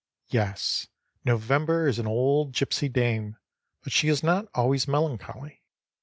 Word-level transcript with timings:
Yes, 0.29 0.87
November 1.25 1.87
is 1.87 1.99
an 1.99 2.07
old 2.07 2.53
gypsy 2.53 2.91
dame, 2.91 3.37
but 3.83 3.93
she 3.93 4.07
is 4.07 4.23
not 4.23 4.47
always 4.55 4.87
melancholy. 4.87 5.61